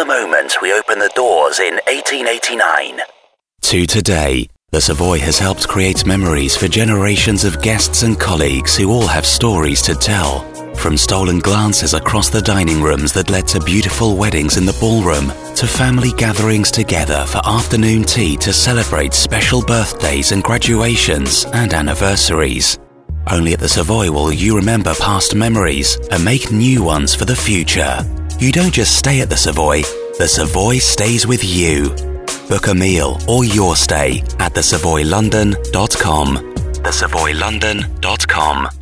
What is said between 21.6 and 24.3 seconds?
anniversaries. Only at the Savoy